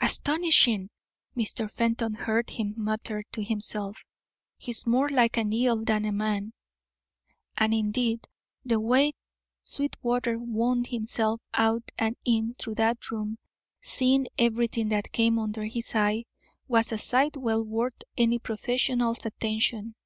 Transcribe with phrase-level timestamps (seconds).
[0.00, 0.88] "Astonishing!"
[1.36, 1.68] Mr.
[1.68, 4.04] Fenton heard him mutter to himself.
[4.56, 6.52] "He's more like an eel than a man."
[7.56, 8.28] And indeed
[8.64, 9.14] the way
[9.64, 13.36] Sweetwater wound himself out and in through that room,
[13.82, 16.26] seeing everything that came under his eye,
[16.68, 19.96] was a sight well worth any professional's attention.